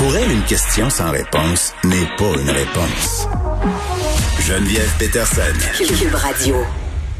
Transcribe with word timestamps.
Pour 0.00 0.16
elle, 0.16 0.32
une 0.32 0.44
question 0.44 0.88
sans 0.88 1.10
réponse 1.10 1.74
n'est 1.84 2.06
pas 2.16 2.32
une 2.40 2.48
réponse. 2.48 3.28
Geneviève 4.40 4.90
Peterson. 4.98 5.42
Cube 5.76 6.14
Radio. 6.14 6.56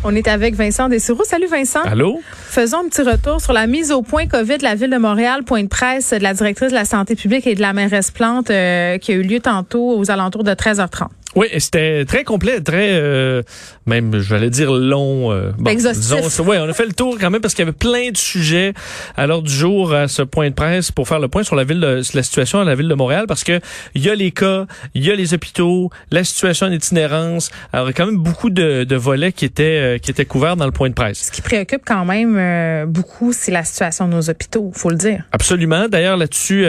On 0.03 0.17
est 0.17 0.27
avec 0.27 0.55
Vincent 0.55 0.89
Dessureau. 0.89 1.23
Salut 1.25 1.47
Vincent. 1.47 1.83
Allô? 1.83 2.23
Faisons 2.33 2.79
un 2.79 2.89
petit 2.89 3.03
retour 3.03 3.43
sur 3.43 3.53
la 3.53 3.67
mise 3.67 3.93
au 3.93 4.01
point 4.01 4.27
COVID 4.27 4.57
de 4.57 4.63
la 4.63 4.77
ville 4.77 4.89
de 4.89 4.97
Montréal. 4.97 5.45
Point 5.45 5.65
de 5.65 5.69
presse 5.69 6.15
de 6.15 6.23
la 6.23 6.33
directrice 6.33 6.71
de 6.71 6.75
la 6.75 6.87
santé 6.87 7.17
publique 7.17 7.47
et 7.47 7.55
de 7.55 7.61
la 7.61 7.75
mairesse 7.75 8.11
Plante 8.11 8.49
euh, 8.49 8.97
qui 8.97 9.13
a 9.13 9.15
eu 9.15 9.23
lieu 9.25 9.41
tantôt 9.41 9.99
aux 9.99 10.11
alentours 10.11 10.45
de 10.45 10.53
13h30. 10.53 11.09
Oui, 11.37 11.47
c'était 11.59 12.05
très 12.05 12.25
complet, 12.25 12.61
très 12.61 12.89
euh, 12.91 13.43
même 13.87 14.19
je 14.19 14.35
vais 14.35 14.51
dire 14.51 14.73
long. 14.73 15.33
Euh, 15.33 15.53
bon, 15.57 15.71
Exhaustif. 15.71 16.41
Oui, 16.41 16.57
on 16.59 16.69
a 16.69 16.73
fait 16.73 16.87
le 16.87 16.93
tour 16.93 17.17
quand 17.21 17.31
même 17.31 17.41
parce 17.41 17.55
qu'il 17.55 17.65
y 17.65 17.69
avait 17.69 17.77
plein 17.77 18.11
de 18.11 18.17
sujets 18.17 18.75
à 19.17 19.29
l'heure 19.29 19.43
du 19.43 19.53
jour 19.53 19.95
à 19.95 20.09
ce 20.09 20.23
point 20.23 20.49
de 20.51 20.55
presse 20.55 20.91
pour 20.91 21.07
faire 21.07 21.21
le 21.21 21.29
point 21.29 21.45
sur 21.45 21.55
la 21.55 21.63
ville, 21.63 21.81
de, 21.81 22.03
sur 22.03 22.17
la 22.17 22.25
situation 22.25 22.59
dans 22.59 22.65
la 22.65 22.75
ville 22.75 22.89
de 22.89 22.95
Montréal 22.95 23.27
parce 23.29 23.45
que 23.45 23.61
il 23.95 24.05
y 24.05 24.11
a 24.11 24.17
les 24.17 24.33
cas, 24.33 24.67
il 24.95 25.07
y 25.07 25.11
a 25.13 25.15
les 25.15 25.33
hôpitaux, 25.33 25.91
la 26.11 26.25
situation 26.25 26.67
en 26.67 26.73
itinérance. 26.73 27.51
Alors 27.73 27.87
il 27.87 27.91
y 27.91 27.95
a 27.95 27.95
quand 27.95 28.07
même 28.07 28.19
beaucoup 28.19 28.51
de, 28.51 28.83
de 28.83 28.97
volets 28.97 29.31
qui 29.31 29.45
étaient 29.45 29.97
euh, 29.97 29.99
qui 29.99 30.11
étaient 30.11 30.25
couverts 30.25 30.57
dans 30.57 30.67
le 30.67 30.73
point 30.73 30.89
de 30.89 30.95
presse. 30.95 31.27
Ce 31.27 31.31
qui 31.31 31.43
préoccupe 31.43 31.83
quand 31.87 32.05
même 32.05 32.37
euh, 32.37 32.87
beaucoup, 32.87 33.33
c'est 33.33 33.53
la 33.53 33.63
situation 33.63 34.09
de 34.09 34.15
nos 34.15 34.31
hôpitaux, 34.31 34.73
faut 34.75 34.91
le 34.91 34.97
dire. 34.97 35.23
Absolument. 35.31 35.87
D'ailleurs 35.89 36.17
là-dessus, 36.17 36.65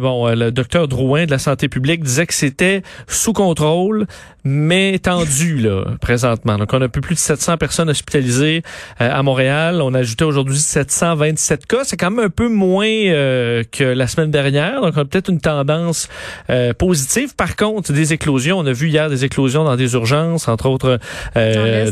bon, 0.00 0.28
le 0.34 0.50
docteur 0.50 0.86
Drouin 0.86 1.24
de 1.24 1.30
la 1.30 1.38
santé 1.38 1.68
publique 1.68 2.02
disait 2.02 2.26
que 2.26 2.34
c'était 2.34 2.82
sous 3.06 3.32
contrôle 3.32 4.01
mais 4.44 4.98
tendu 4.98 5.58
là 5.58 5.84
présentement. 6.00 6.58
Donc 6.58 6.72
on 6.72 6.80
a 6.80 6.86
un 6.86 6.88
peu 6.88 7.00
plus 7.00 7.14
de 7.14 7.20
700 7.20 7.56
personnes 7.56 7.90
hospitalisées 7.90 8.62
euh, 9.00 9.10
à 9.12 9.22
Montréal. 9.22 9.80
On 9.82 9.94
a 9.94 10.00
ajouté 10.00 10.24
aujourd'hui 10.24 10.58
727 10.58 11.66
cas. 11.66 11.84
C'est 11.84 11.96
quand 11.96 12.10
même 12.10 12.26
un 12.26 12.30
peu 12.30 12.48
moins 12.48 12.86
euh, 12.86 13.62
que 13.70 13.84
la 13.84 14.06
semaine 14.06 14.30
dernière. 14.30 14.80
Donc 14.80 14.94
on 14.96 15.00
a 15.00 15.04
peut-être 15.04 15.30
une 15.30 15.40
tendance 15.40 16.08
euh, 16.50 16.72
positive. 16.72 17.34
Par 17.36 17.56
contre, 17.56 17.92
des 17.92 18.12
éclosions. 18.12 18.58
On 18.58 18.66
a 18.66 18.72
vu 18.72 18.88
hier 18.88 19.08
des 19.08 19.24
éclosions 19.24 19.64
dans 19.64 19.76
des 19.76 19.94
urgences, 19.94 20.48
entre 20.48 20.68
autres 20.68 20.98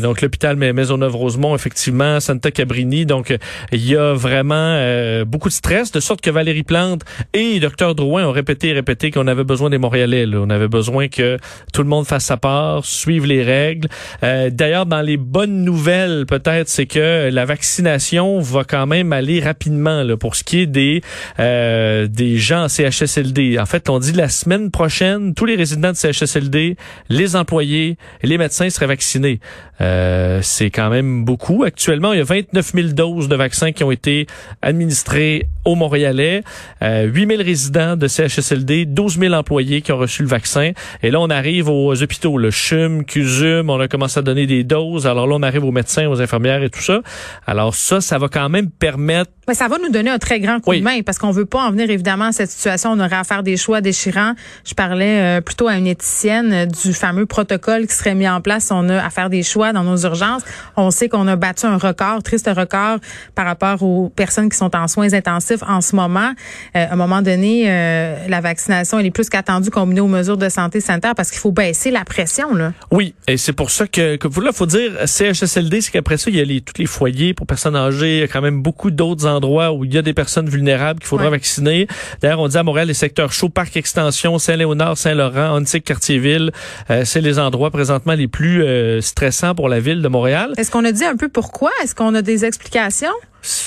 donc 0.01 0.21
l'hôpital 0.21 0.55
Maisonneuve-Rosemont, 0.55 1.55
effectivement, 1.55 2.19
Santa 2.19 2.51
Cabrini. 2.51 3.05
Donc 3.05 3.35
il 3.71 3.85
y 3.85 3.95
a 3.95 4.13
vraiment 4.13 5.23
beaucoup 5.25 5.49
de 5.49 5.53
stress, 5.53 5.91
de 5.91 5.99
sorte 5.99 6.21
que 6.21 6.29
Valérie 6.29 6.63
Plante 6.63 7.01
et 7.33 7.59
Dr 7.59 7.95
Drouin 7.95 8.25
ont 8.25 8.31
répété 8.31 8.69
et 8.69 8.73
répété 8.73 9.11
qu'on 9.11 9.27
avait 9.27 9.43
besoin 9.43 9.69
des 9.69 9.77
Montréalais. 9.77 10.25
Là. 10.25 10.39
On 10.41 10.49
avait 10.49 10.67
besoin 10.67 11.07
que 11.07 11.37
tout 11.73 11.83
le 11.83 11.89
monde 11.89 12.00
fasse 12.03 12.25
sa 12.25 12.37
part, 12.37 12.85
suivre 12.85 13.27
les 13.27 13.43
règles. 13.43 13.87
Euh, 14.23 14.49
D'ailleurs, 14.49 14.85
dans 14.85 15.01
les 15.01 15.17
bonnes 15.17 15.63
nouvelles, 15.63 16.25
peut-être, 16.25 16.69
c'est 16.69 16.85
que 16.85 17.29
la 17.31 17.45
vaccination 17.45 18.39
va 18.39 18.63
quand 18.63 18.85
même 18.85 19.13
aller 19.13 19.39
rapidement 19.39 20.03
là, 20.03 20.17
pour 20.17 20.35
ce 20.35 20.43
qui 20.43 20.61
est 20.61 20.65
des 20.65 21.01
euh, 21.39 22.07
des 22.07 22.37
gens 22.37 22.65
en 22.65 22.67
CHSLD. 22.67 23.57
En 23.59 23.65
fait, 23.65 23.89
on 23.89 23.99
dit 23.99 24.13
la 24.13 24.29
semaine 24.29 24.71
prochaine, 24.71 25.33
tous 25.33 25.45
les 25.45 25.55
résidents 25.55 25.91
de 25.91 25.97
CHSLD, 25.97 26.75
les 27.09 27.35
employés, 27.35 27.97
les 28.23 28.37
médecins 28.37 28.69
seraient 28.69 28.87
vaccinés. 28.87 29.39
Euh, 29.81 30.39
c'est 30.43 30.69
quand 30.69 30.89
même 30.89 31.25
beaucoup. 31.25 31.63
Actuellement, 31.63 32.13
il 32.13 32.19
y 32.19 32.21
a 32.21 32.25
29 32.25 32.71
000 32.73 32.87
doses 32.89 33.27
de 33.27 33.35
vaccins 33.35 33.71
qui 33.71 33.83
ont 33.83 33.91
été 33.91 34.27
administrées 34.61 35.47
au 35.65 35.75
Montréalais, 35.75 36.43
euh, 36.81 37.05
8 37.05 37.27
000 37.27 37.43
résidents 37.43 37.95
de 37.95 38.07
CHSLD, 38.07 38.85
12 38.85 39.19
000 39.19 39.33
employés 39.33 39.81
qui 39.81 39.91
ont 39.91 39.97
reçu 39.97 40.21
le 40.21 40.27
vaccin. 40.27 40.71
Et 41.01 41.11
là, 41.11 41.19
on 41.19 41.29
arrive 41.29 41.69
aux 41.91 42.01
hôpitaux, 42.01 42.37
le 42.37 42.51
CHUM, 42.51 43.03
CUSUM, 43.05 43.69
on 43.69 43.79
a 43.79 43.87
commencé 43.87 44.19
à 44.19 44.21
donner 44.21 44.47
des 44.47 44.63
doses. 44.63 45.05
Alors 45.07 45.27
là, 45.27 45.35
on 45.35 45.43
arrive 45.43 45.63
aux 45.65 45.71
médecins, 45.71 46.07
aux 46.07 46.21
infirmières 46.21 46.63
et 46.63 46.69
tout 46.69 46.81
ça. 46.81 47.01
Alors 47.45 47.75
ça, 47.75 48.01
ça 48.01 48.17
va 48.17 48.27
quand 48.29 48.49
même 48.49 48.69
permettre 48.69 49.31
mais 49.47 49.55
ça 49.55 49.67
va 49.67 49.79
nous 49.79 49.89
donner 49.89 50.11
un 50.11 50.19
très 50.19 50.39
grand 50.39 50.59
coup 50.59 50.73
de 50.73 50.81
main 50.81 51.01
parce 51.01 51.17
qu'on 51.17 51.31
veut 51.31 51.45
pas 51.45 51.63
en 51.63 51.71
venir 51.71 51.89
évidemment 51.89 52.25
à 52.25 52.31
cette 52.31 52.51
situation. 52.51 52.91
On 52.91 52.99
aurait 52.99 53.15
à 53.15 53.23
faire 53.23 53.41
des 53.41 53.57
choix 53.57 53.81
déchirants. 53.81 54.33
Je 54.63 54.75
parlais 54.75 55.39
euh, 55.39 55.41
plutôt 55.41 55.67
à 55.67 55.75
une 55.75 55.87
éthicienne 55.87 56.53
euh, 56.53 56.65
du 56.67 56.93
fameux 56.93 57.25
protocole 57.25 57.87
qui 57.87 57.95
serait 57.95 58.13
mis 58.13 58.29
en 58.29 58.39
place. 58.39 58.69
On 58.71 58.87
a 58.87 59.03
à 59.03 59.09
faire 59.09 59.31
des 59.31 59.41
choix 59.41 59.73
dans 59.73 59.83
nos 59.83 59.97
urgences. 59.97 60.43
On 60.77 60.91
sait 60.91 61.09
qu'on 61.09 61.27
a 61.27 61.35
battu 61.35 61.65
un 61.65 61.77
record, 61.77 62.21
triste 62.21 62.49
record 62.55 62.99
par 63.33 63.45
rapport 63.45 63.81
aux 63.81 64.09
personnes 64.09 64.47
qui 64.47 64.57
sont 64.57 64.75
en 64.75 64.87
soins 64.87 65.11
intensifs 65.13 65.63
en 65.67 65.81
ce 65.81 65.95
moment. 65.95 66.31
Euh, 66.75 66.85
à 66.85 66.93
un 66.93 66.95
moment 66.95 67.21
donné, 67.21 67.65
la 68.27 68.41
vaccination 68.41 68.99
elle 68.99 69.07
est 69.07 69.11
plus 69.11 69.29
qu'attendue 69.29 69.71
combinée 69.71 70.01
aux 70.01 70.07
mesures 70.07 70.37
de 70.37 70.49
santé 70.49 70.81
sanitaire 70.81 71.15
parce 71.15 71.31
qu'il 71.31 71.39
faut 71.39 71.51
baisser 71.51 71.80
la 71.89 72.05
pression 72.05 72.53
là. 72.53 72.73
Oui, 72.91 73.15
et 73.27 73.37
c'est 73.37 73.53
pour 73.53 73.71
ça 73.71 73.87
que 73.87 74.17
que 74.17 74.41
là 74.41 74.51
faut 74.51 74.65
dire 74.65 74.91
CHSLD, 75.07 75.81
c'est 75.81 75.91
qu'après 75.91 76.17
ça 76.17 76.29
il 76.29 76.35
y 76.35 76.41
a 76.41 76.43
les, 76.43 76.61
tous 76.61 76.77
les 76.77 76.85
foyers 76.85 77.33
pour 77.33 77.47
personnes 77.47 77.75
âgées. 77.75 78.17
Il 78.17 78.19
y 78.19 78.23
a 78.23 78.27
quand 78.27 78.41
même 78.41 78.61
beaucoup 78.61 78.91
d'autres 78.91 79.25
endroits 79.25 79.71
où 79.71 79.85
il 79.85 79.93
y 79.93 79.97
a 79.97 80.01
des 80.01 80.13
personnes 80.13 80.49
vulnérables 80.49 80.99
qu'il 80.99 81.07
faudra 81.07 81.29
vacciner. 81.29 81.87
D'ailleurs, 82.21 82.39
on 82.39 82.47
dit 82.47 82.57
à 82.57 82.63
Montréal, 82.63 82.87
les 82.87 82.93
secteurs 82.93 83.31
chauds, 83.31 83.49
Parc 83.49 83.77
Extension, 83.77 84.37
Saint-Léonard, 84.37 84.97
Saint-Laurent, 84.97 85.57
Ontic, 85.57 85.83
Cartierville, 85.83 86.51
euh, 86.89 87.03
c'est 87.05 87.21
les 87.21 87.39
endroits 87.39 87.71
présentement 87.71 88.13
les 88.13 88.27
plus 88.27 88.63
euh, 88.63 89.01
stressants 89.01 89.55
pour 89.55 89.69
la 89.69 89.79
ville 89.79 90.01
de 90.01 90.07
Montréal. 90.07 90.53
Est-ce 90.57 90.71
qu'on 90.71 90.85
a 90.85 90.91
dit 90.91 91.05
un 91.05 91.15
peu 91.15 91.29
pourquoi? 91.29 91.71
Est-ce 91.83 91.95
qu'on 91.95 92.13
a 92.15 92.21
des 92.21 92.45
explications? 92.45 93.13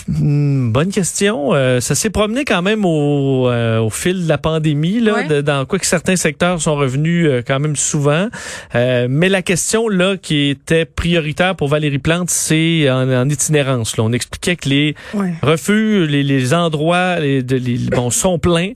Bonne 0.07 0.91
question. 0.91 1.53
Euh, 1.53 1.81
ça 1.81 1.95
s'est 1.95 2.11
promené 2.11 2.45
quand 2.45 2.63
même 2.63 2.85
au, 2.85 3.49
euh, 3.49 3.81
au 3.81 3.91
fil 3.91 4.25
de 4.25 4.29
la 4.29 4.39
pandémie, 4.39 5.01
là, 5.01 5.43
dans 5.43 5.67
quoi 5.67 5.79
que 5.79 5.87
certains 5.87 6.15
secteurs 6.15 6.61
sont 6.61 6.77
revenus 6.77 7.27
euh, 7.27 7.43
quand 7.45 7.59
même 7.59 7.75
souvent. 7.75 8.29
mais 8.75 9.29
la 9.29 9.43
question 9.43 9.89
là 9.89 10.17
qui 10.17 10.49
était 10.51 10.85
prioritaire 10.85 11.57
pour 11.57 11.69
Valérie 11.69 11.99
Plante, 11.99 12.31
c'est 12.31 12.89
en, 12.91 13.29
itinérance. 13.29 13.97
Là. 13.97 14.05
On 14.05 14.13
expliquait 14.13 14.57
que 14.57 14.69
les 14.69 14.95
refuges, 15.43 16.09
les, 16.09 16.23
les 16.23 16.55
endroits, 16.55 17.19
les, 17.19 17.43
de, 17.43 17.57
les, 17.57 17.79
bon, 17.79 18.11
sont 18.11 18.39
pleins. 18.39 18.73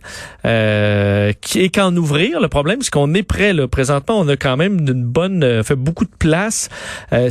qui 1.41 1.61
et 1.61 1.69
qu'en 1.71 1.95
ouvrir, 1.97 2.41
le 2.41 2.49
problème, 2.49 2.83
c'est 2.83 2.91
qu'on 2.91 3.15
est 3.15 3.23
prêt. 3.23 3.53
Là. 3.53 3.69
Présentement, 3.69 4.19
on 4.19 4.29
a 4.29 4.37
quand 4.37 4.57
même 4.57 4.81
une 4.81 5.05
bonne, 5.05 5.63
fait 5.63 5.77
beaucoup 5.77 6.05
de 6.05 6.17
places. 6.19 6.69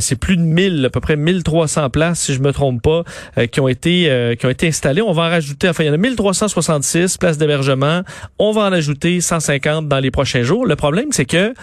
c'est 0.00 0.18
plus 0.18 0.36
de 0.36 0.42
1000, 0.42 0.86
à 0.86 0.90
peu 0.90 1.00
près 1.00 1.16
1300 1.16 1.90
places, 1.90 2.20
si 2.20 2.34
je 2.34 2.40
me 2.40 2.52
trompe 2.52 2.82
pas, 2.82 3.04
qui 3.50 3.57
ont 3.60 3.68
été 3.68 4.10
euh, 4.10 4.34
qui 4.34 4.46
ont 4.46 4.50
été 4.50 4.68
installés. 4.68 5.02
On 5.02 5.12
va 5.12 5.22
en 5.22 5.30
rajouter, 5.30 5.68
enfin, 5.68 5.84
il 5.84 5.86
y 5.88 5.90
en 5.90 5.94
a 5.94 5.98
1366 5.98 7.18
places 7.18 7.38
d'hébergement. 7.38 8.02
On 8.38 8.52
va 8.52 8.62
en 8.62 8.72
ajouter 8.72 9.20
150 9.20 9.88
dans 9.88 9.98
les 9.98 10.10
prochains 10.10 10.42
jours. 10.42 10.66
Le 10.66 10.76
problème, 10.76 11.08
c'est 11.12 11.24
que 11.24 11.54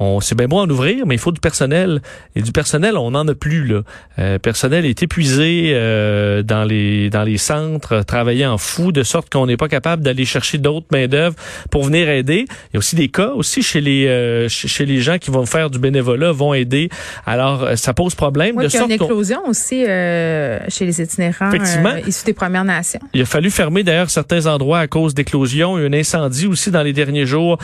on 0.00 0.20
c'est 0.20 0.34
bien 0.34 0.48
beau 0.48 0.58
en 0.58 0.68
ouvrir, 0.68 1.06
mais 1.06 1.14
il 1.14 1.18
faut 1.18 1.30
du 1.30 1.40
personnel. 1.40 2.02
Et 2.34 2.42
du 2.42 2.50
personnel, 2.50 2.96
on 2.96 3.12
n'en 3.12 3.26
a 3.28 3.34
plus. 3.34 3.64
Là. 3.64 3.82
Euh, 4.18 4.38
personnel 4.38 4.84
est 4.86 5.02
épuisé 5.02 5.72
euh, 5.74 6.42
dans 6.42 6.64
les 6.64 7.10
dans 7.10 7.22
les 7.22 7.38
centres, 7.38 8.02
travailler 8.02 8.46
en 8.46 8.58
fou, 8.58 8.90
de 8.90 9.02
sorte 9.02 9.30
qu'on 9.30 9.46
n'est 9.46 9.56
pas 9.56 9.68
capable 9.68 10.02
d'aller 10.02 10.24
chercher 10.24 10.58
d'autres 10.58 10.86
main 10.90 11.06
d'œuvre 11.06 11.36
pour 11.70 11.84
venir 11.84 12.08
aider. 12.08 12.46
Il 12.48 12.74
y 12.74 12.76
a 12.76 12.78
aussi 12.78 12.96
des 12.96 13.08
cas 13.08 13.28
aussi 13.28 13.62
chez 13.62 13.80
les 13.80 14.06
euh, 14.06 14.48
chez 14.48 14.84
les 14.84 15.00
gens 15.00 15.18
qui 15.18 15.30
vont 15.30 15.46
faire 15.46 15.70
du 15.70 15.78
bénévolat, 15.78 16.32
vont 16.32 16.54
aider. 16.54 16.88
Alors 17.24 17.62
euh, 17.62 17.76
ça 17.76 17.94
pose 17.94 18.14
problème. 18.14 18.56
Oui, 18.56 18.66
il 18.66 18.74
y 18.74 18.76
a 18.76 18.84
une 18.84 18.90
éclosion 18.90 19.46
aussi 19.46 19.84
chez 19.84 20.86
les 20.86 21.02
itinérants 21.02 21.48
Effectivement, 21.48 21.94
issus 22.06 22.24
des 22.24 22.32
Premières 22.32 22.64
Nations. 22.64 23.00
Il 23.12 23.22
a 23.22 23.26
fallu 23.26 23.50
fermer 23.50 23.84
d'ailleurs 23.84 24.10
certains 24.10 24.46
endroits 24.46 24.80
à 24.80 24.86
cause 24.88 25.14
d'éclosions. 25.14 25.78
Il 25.78 25.82
y 25.82 25.84
a 25.84 25.86
eu 25.86 25.90
un 25.90 25.98
incendie 25.98 26.46
aussi 26.46 26.70
dans 26.70 26.82
les 26.82 26.92
derniers 26.92 27.26
jours, 27.26 27.58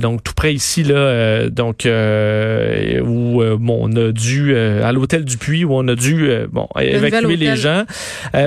donc 0.00 0.22
tout 0.22 0.34
près 0.34 0.52
ici 0.52 0.82
là 0.82 1.45
donc 1.50 1.86
euh, 1.86 3.00
où 3.00 3.42
euh, 3.42 3.56
bon, 3.58 3.78
on 3.82 3.96
a 3.96 4.12
dû 4.12 4.52
euh, 4.54 4.84
à 4.84 4.92
l'hôtel 4.92 5.24
du 5.24 5.36
Puy 5.36 5.64
où 5.64 5.72
on 5.72 5.86
a 5.88 5.94
dû 5.94 6.28
bon 6.50 6.68
évacuer 6.78 7.36
les 7.36 7.56
gens. 7.56 7.84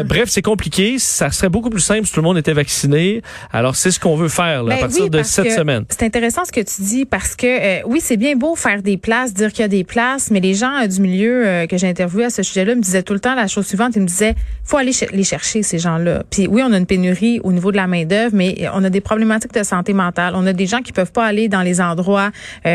Bref, 0.06 0.26
c'est 0.28 0.42
compliqué. 0.42 0.98
Ça 1.00 1.32
serait 1.32 1.50
beaucoup 1.50 1.70
plus 1.70 1.82
simple 1.82 2.06
si 2.06 2.14
tout 2.14 2.20
le 2.20 2.26
monde 2.26 2.38
était 2.38 2.54
vacciné. 2.54 3.22
Alors 3.52 3.76
c'est 3.76 3.92
ce 3.92 4.00
qu'on 4.00 4.16
veut 4.16 4.30
faire 4.30 4.64
là, 4.64 4.74
à 4.74 4.78
ben 4.78 4.82
partir 4.82 5.10
de 5.10 5.24
cette 5.24 5.52
semaine. 5.52 5.86
C'est 5.90 6.04
intéressant 6.04 6.46
ce 6.46 6.52
que 6.52 6.62
tu 6.62 6.82
dis 6.82 7.06
parce 7.06 7.36
que 7.36 7.86
oui, 7.86 8.00
c'est 8.02 8.18
bien 8.18 8.36
beau 8.36 8.56
faire 8.56 8.82
des 8.82 8.98
places, 8.98 9.34
dire 9.34 9.52
qu'il 9.52 9.62
y 9.62 9.66
a 9.66 9.70
des 9.70 9.84
places, 9.84 10.32
mais 10.32 10.40
les 10.40 10.54
gens 10.54 10.86
du 10.88 11.02
milieu 11.02 11.66
que 11.70 11.78
j'ai 11.78 11.88
interviewé 11.88 12.26
à 12.26 12.30
ce 12.30 12.44
sujet-là 12.44 12.76
me 12.76 12.82
disaient 12.82 13.04
tout 13.04 13.14
le 13.14 13.20
temps 13.20 13.36
la 13.36 13.48
chose 13.48 13.66
suivante. 13.66 13.96
Ils 13.96 14.02
me 14.02 14.08
disaient 14.08 14.36
faut 14.64 14.78
aller 14.78 14.92
les 15.14 15.24
chercher 15.24 15.64
ces 15.64 15.80
gens-là. 15.80 16.24
Puis 16.30 16.48
oui, 16.48 16.62
on 16.64 16.72
a 16.72 16.78
une 16.78 16.86
pénurie 16.86 17.40
au 17.44 17.52
niveau 17.52 17.72
de 17.72 17.78
la 17.78 17.88
main 17.88 18.06
d'œuvre, 18.06 18.36
mais 18.36 18.68
on 18.74 18.84
a 18.84 18.90
des 18.90 19.02
problématiques 19.02 19.54
de 19.54 19.64
santé 19.64 19.94
mentale. 19.94 20.34
On 20.36 20.46
a 20.46 20.54
des 20.54 20.68
gens 20.68 20.82
qui 20.82 20.92
peuvent 20.92 21.12
pas 21.12 21.26
aller 21.26 21.48
dans 21.48 21.62
les 21.62 21.82
endroits 21.82 22.30
euh, 22.66 22.70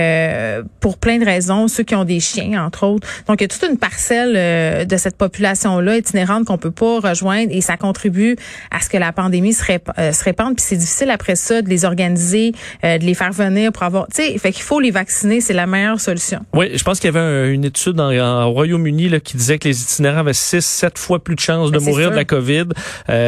pour 0.80 0.98
plein 0.98 1.18
de 1.18 1.24
raisons, 1.24 1.68
ceux 1.68 1.82
qui 1.82 1.94
ont 1.94 2.04
des 2.04 2.20
chiens, 2.20 2.64
entre 2.64 2.86
autres. 2.86 3.06
Donc, 3.26 3.40
il 3.40 3.44
y 3.44 3.46
a 3.46 3.48
toute 3.48 3.68
une 3.68 3.78
parcelle 3.78 4.34
euh, 4.36 4.84
de 4.84 4.96
cette 4.96 5.16
population-là 5.16 5.96
itinérante 5.96 6.44
qu'on 6.44 6.58
peut 6.58 6.70
pas 6.70 7.00
rejoindre 7.00 7.50
et 7.52 7.60
ça 7.60 7.76
contribue 7.76 8.36
à 8.70 8.80
ce 8.80 8.88
que 8.88 8.96
la 8.96 9.12
pandémie 9.12 9.52
se, 9.52 9.62
euh, 9.98 10.12
se 10.12 10.24
répande. 10.24 10.56
Puis 10.56 10.64
c'est 10.68 10.76
difficile 10.76 11.10
après 11.10 11.36
ça 11.36 11.62
de 11.62 11.68
les 11.68 11.84
organiser, 11.84 12.52
de 12.82 13.04
les 13.04 13.14
faire 13.14 13.32
venir 13.32 13.72
pour 13.72 13.82
avoir... 13.82 14.06
Tu 14.08 14.22
sais, 14.22 14.38
fait 14.38 14.52
qu'il 14.52 14.62
faut 14.62 14.80
les 14.80 14.90
vacciner, 14.90 15.40
c'est 15.40 15.52
la 15.52 15.66
meilleure 15.66 16.00
solution. 16.00 16.40
Oui, 16.52 16.70
je 16.74 16.82
pense 16.82 17.00
qu'il 17.00 17.12
y 17.12 17.16
avait 17.16 17.52
une 17.52 17.64
étude 17.64 17.98
en, 18.00 18.50
Royaume-Uni 18.50 19.08
là, 19.08 19.20
qui 19.20 19.36
disait 19.36 19.58
que 19.58 19.68
les 19.68 19.82
itinérants 19.82 20.20
avaient 20.20 20.32
6, 20.32 20.64
7 20.64 20.98
fois 20.98 21.22
plus 21.22 21.34
de 21.34 21.40
chances 21.40 21.70
de 21.70 21.78
ben, 21.78 21.84
mourir 21.84 22.10
de 22.10 22.16
la 22.16 22.24
COVID. 22.24 22.66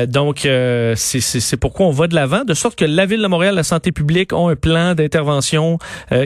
donc, 0.09 0.41
c'est 0.97 1.57
pourquoi 1.57 1.87
on 1.87 1.91
va 1.91 2.07
de 2.07 2.15
l'avant, 2.15 2.45
de 2.45 2.55
sorte 2.55 2.79
que 2.79 2.85
la 2.85 3.07
Ville 3.07 3.23
de 3.23 3.27
Montréal, 3.27 3.55
la 3.55 3.63
santé 3.63 3.93
publique 3.93 4.33
ont 4.33 4.49
un 4.49 4.57
plan 4.57 4.95
d'intervention 4.95 5.79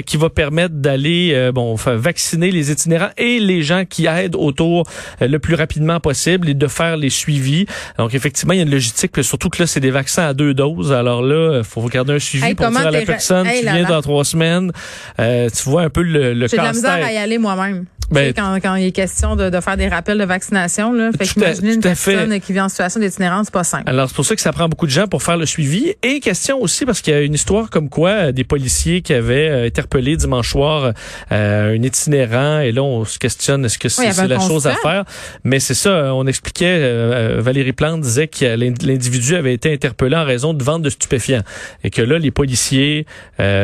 qui 0.07 0.17
va 0.17 0.29
permettre 0.29 0.50
permettre 0.51 0.75
d'aller 0.75 1.31
euh, 1.33 1.53
bon 1.53 1.77
vacciner 1.77 2.51
les 2.51 2.73
itinérants 2.73 3.11
et 3.17 3.39
les 3.39 3.63
gens 3.63 3.85
qui 3.89 4.07
aident 4.07 4.35
autour 4.35 4.85
euh, 5.23 5.29
le 5.29 5.39
plus 5.39 5.55
rapidement 5.55 6.01
possible 6.01 6.49
et 6.49 6.55
de 6.55 6.67
faire 6.67 6.97
les 6.97 7.09
suivis. 7.09 7.67
Donc 7.99 8.15
effectivement, 8.15 8.53
il 8.53 8.57
y 8.57 8.61
a 8.61 8.65
une 8.65 8.71
logistique, 8.71 9.13
puis 9.13 9.23
surtout 9.23 9.49
que 9.49 9.63
là, 9.63 9.69
c'est 9.69 9.79
des 9.79 9.93
vaccins 9.93 10.27
à 10.27 10.35
deux 10.35 10.53
doses. 10.53 10.93
Alors 10.93 11.23
là, 11.23 11.59
il 11.59 11.65
faut 11.65 11.81
regarder 11.81 12.15
un 12.15 12.19
suivi 12.19 12.55
pour 12.55 12.69
dire 12.69 12.87
à 12.87 12.91
la 12.91 13.03
personne, 13.03 13.47
tu 13.47 13.63
viens 13.63 13.89
dans 13.89 14.03
trois 14.03 14.25
semaines. 14.25 14.73
Euh, 15.21 15.49
tu 15.51 15.69
vois 15.69 15.83
un 15.83 15.91
peu 15.91 16.03
le, 16.03 16.35
le 16.35 16.49
J'ai 16.49 16.57
de 16.57 16.63
la 16.63 16.73
misère 16.73 17.05
à 17.05 17.13
y 17.13 17.17
aller 17.17 17.39
moi-même. 17.39 17.87
Ben, 18.11 18.33
quand, 18.35 18.59
quand 18.61 18.75
il 18.75 18.87
est 18.87 18.93
question 18.93 19.37
de, 19.37 19.51
de, 19.51 19.61
faire 19.61 19.77
des 19.77 19.89
rappels 19.89 20.19
de 20.19 20.25
vaccination, 20.25 20.93
là, 20.93 21.11
fait 21.17 21.27
qu'imaginer 21.27 21.75
une 21.75 21.81
personne 21.81 22.41
qui 22.41 22.53
vit 22.53 22.61
en 22.61 22.69
situation 22.69 23.01
d'itinérance, 23.01 23.47
c'est 23.47 23.53
pas 23.53 23.65
simple. 23.65 23.85
Alors, 23.87 24.09
c'est 24.09 24.17
pour 24.17 24.25
ça 24.25 24.35
que 24.35 24.41
ça 24.41 24.53
prend 24.53 24.69
beaucoup 24.69 24.87
de 24.87 24.91
gens 24.91 25.07
pour 25.07 25.23
faire 25.23 25.37
le 25.37 25.47
suivi. 25.47 25.95
Et 26.03 26.21
question 26.21 26.61
aussi, 26.61 26.85
parce 26.85 27.01
qu'il 27.01 27.15
y 27.15 27.17
a 27.17 27.21
une 27.21 27.35
histoire 27.35 27.71
comme 27.71 27.89
quoi 27.89 28.11
euh, 28.11 28.33
des 28.33 28.45
policiers 28.45 29.01
qui 29.03 29.15
avaient 29.15 29.49
euh, 29.49 29.67
interpellé 29.67 30.17
dimanche 30.17 30.51
soir 30.51 30.93
euh, 31.33 31.77
un 31.77 31.83
itinérant, 31.83 32.61
et 32.61 32.73
là, 32.73 32.83
on 32.83 33.05
se 33.05 33.19
questionne, 33.19 33.65
est-ce 33.65 33.79
que 33.79 33.89
c'est 33.89 34.27
la 34.27 34.41
chose 34.41 34.67
à 34.67 34.75
faire? 34.75 35.05
Mais 35.45 35.61
c'est 35.61 35.75
ça, 35.75 36.15
on 36.15 36.27
expliquait, 36.27 36.79
euh, 36.81 37.37
Valérie 37.41 37.73
Plante 37.73 38.01
disait 38.01 38.27
que 38.29 38.45
l'individu 38.45 39.37
avait 39.37 39.55
été 39.55 39.73
interpellé 39.73 40.17
en 40.17 40.25
raison 40.25 40.55
de 40.55 40.63
vente 40.63 40.83
de 40.83 40.91
stupéfiants. 40.91 41.43
Et 41.85 41.91
que 41.91 42.03
là, 42.03 42.19
les 42.19 42.31
policiers 42.31 43.07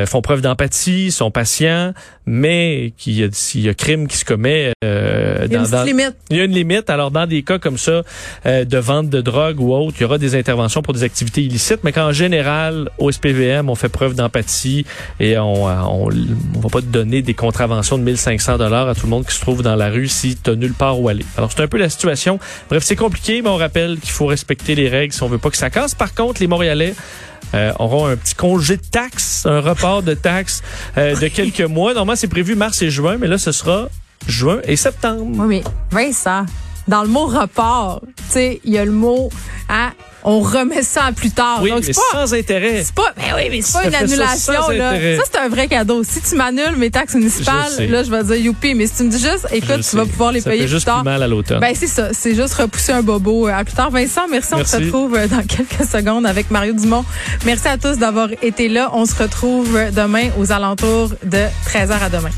font 0.06 0.22
preuve 0.22 0.40
d'empathie, 0.40 1.10
sont 1.10 1.30
patients, 1.30 1.92
mais 2.26 2.92
qu'il 2.96 3.12
y, 3.14 3.60
y, 3.60 3.68
a 3.68 3.74
crime 3.74 4.06
qui 4.08 4.16
se 4.16 4.24
commet. 4.24 4.35
Euh, 4.44 5.46
il 5.46 5.52
y 5.52 5.56
a 5.56 5.60
une 5.60 5.86
limite. 5.86 6.16
Il 6.30 6.36
y 6.36 6.40
a 6.40 6.44
une 6.44 6.52
limite. 6.52 6.90
Alors, 6.90 7.10
dans 7.10 7.26
des 7.26 7.42
cas 7.42 7.58
comme 7.58 7.78
ça, 7.78 8.02
euh, 8.46 8.64
de 8.64 8.78
vente 8.78 9.08
de 9.08 9.20
drogue 9.20 9.60
ou 9.60 9.72
autre, 9.72 9.96
il 9.98 10.02
y 10.02 10.04
aura 10.04 10.18
des 10.18 10.34
interventions 10.34 10.82
pour 10.82 10.94
des 10.94 11.02
activités 11.02 11.42
illicites, 11.42 11.80
mais 11.82 11.92
qu'en 11.92 12.12
général, 12.12 12.90
au 12.98 13.10
SPVM, 13.10 13.68
on 13.68 13.74
fait 13.74 13.88
preuve 13.88 14.14
d'empathie 14.14 14.84
et 15.20 15.38
on, 15.38 15.68
euh, 15.68 15.74
on, 15.82 16.08
on, 16.56 16.60
va 16.60 16.68
pas 16.68 16.80
donner 16.80 17.22
des 17.22 17.34
contraventions 17.34 17.98
de 17.98 18.02
1500 18.02 18.58
dollars 18.58 18.88
à 18.88 18.94
tout 18.94 19.06
le 19.06 19.10
monde 19.10 19.26
qui 19.26 19.34
se 19.34 19.40
trouve 19.40 19.62
dans 19.62 19.76
la 19.76 19.88
rue 19.88 20.08
si 20.08 20.36
tu 20.36 20.56
nulle 20.56 20.74
part 20.74 21.00
où 21.00 21.08
aller. 21.08 21.24
Alors, 21.36 21.50
c'est 21.52 21.62
un 21.62 21.68
peu 21.68 21.78
la 21.78 21.88
situation. 21.88 22.38
Bref, 22.68 22.82
c'est 22.82 22.96
compliqué, 22.96 23.42
mais 23.42 23.48
on 23.48 23.56
rappelle 23.56 23.98
qu'il 23.98 24.10
faut 24.10 24.26
respecter 24.26 24.74
les 24.74 24.88
règles 24.88 25.12
si 25.12 25.22
on 25.22 25.28
veut 25.28 25.38
pas 25.38 25.50
que 25.50 25.56
ça 25.56 25.70
casse. 25.70 25.94
Par 25.94 26.14
contre, 26.14 26.40
les 26.40 26.46
Montréalais 26.46 26.94
euh, 27.54 27.72
auront 27.78 28.06
un 28.06 28.16
petit 28.16 28.34
congé 28.34 28.76
de 28.76 28.82
taxes, 28.82 29.46
un 29.46 29.60
report 29.60 30.02
de 30.02 30.14
taxes 30.14 30.62
euh, 30.96 31.14
de 31.16 31.28
quelques 31.34 31.60
mois. 31.60 31.94
Normalement, 31.94 32.16
c'est 32.16 32.28
prévu 32.28 32.54
mars 32.54 32.82
et 32.82 32.90
juin, 32.90 33.16
mais 33.18 33.28
là, 33.28 33.38
ce 33.38 33.52
sera 33.52 33.88
juin 34.26 34.60
et 34.64 34.76
septembre. 34.76 35.36
Oui, 35.38 35.46
mais 35.46 35.64
Vincent, 35.90 36.46
dans 36.88 37.02
le 37.02 37.08
mot 37.08 37.26
report, 37.26 38.00
tu 38.16 38.24
sais, 38.28 38.60
il 38.64 38.72
y 38.72 38.78
a 38.78 38.84
le 38.84 38.92
mot 38.92 39.30
à 39.68 39.90
on 40.28 40.40
remet 40.40 40.82
ça 40.82 41.04
à 41.04 41.12
plus 41.12 41.30
tard. 41.30 41.60
Oui, 41.62 41.70
Donc, 41.70 41.84
mais 41.86 41.92
pas, 41.94 42.00
sans 42.26 42.34
intérêt. 42.34 42.82
C'est 42.82 42.94
pas, 42.94 43.12
mais 43.16 43.32
oui, 43.36 43.48
mais 43.48 43.62
c'est 43.62 43.78
pas 43.78 43.86
une 43.86 43.94
annulation, 43.94 44.60
ça, 44.66 44.72
là. 44.74 45.16
Ça, 45.18 45.22
c'est 45.30 45.38
un 45.38 45.48
vrai 45.48 45.68
cadeau. 45.68 46.02
Si 46.02 46.20
tu 46.20 46.34
m'annules 46.34 46.76
mes 46.76 46.90
taxes 46.90 47.14
municipales, 47.14 47.70
là, 47.88 48.02
je 48.02 48.10
vais 48.10 48.24
dire 48.24 48.36
youpi. 48.36 48.74
Mais 48.74 48.88
si 48.88 48.96
tu 48.96 49.02
me 49.04 49.10
dis 49.10 49.20
juste, 49.20 49.46
écoute, 49.52 49.82
tu 49.88 49.96
vas 49.96 50.04
pouvoir 50.04 50.32
les 50.32 50.42
payer 50.42 50.62
fait 50.62 50.68
juste 50.68 50.84
plus 50.84 50.92
tard. 50.92 51.04
mal 51.04 51.22
à 51.22 51.28
l'automne. 51.28 51.60
Ben, 51.60 51.72
c'est 51.76 51.86
ça. 51.86 52.12
C'est 52.12 52.34
juste 52.34 52.54
repousser 52.54 52.90
un 52.90 53.02
bobo 53.02 53.46
euh, 53.46 53.52
à 53.52 53.64
plus 53.64 53.74
tard. 53.74 53.90
Vincent, 53.90 54.26
merci. 54.28 54.52
On 54.54 54.64
se 54.64 54.76
retrouve 54.76 55.14
euh, 55.14 55.28
dans 55.28 55.42
quelques 55.46 55.88
secondes 55.88 56.26
avec 56.26 56.50
Mario 56.50 56.72
Dumont. 56.72 57.04
Merci 57.44 57.68
à 57.68 57.78
tous 57.78 57.96
d'avoir 57.96 58.28
été 58.42 58.68
là. 58.68 58.90
On 58.94 59.06
se 59.06 59.14
retrouve 59.14 59.78
demain 59.92 60.30
aux 60.38 60.50
alentours 60.50 61.10
de 61.24 61.44
13h 61.68 62.00
à 62.02 62.08
demain. 62.08 62.30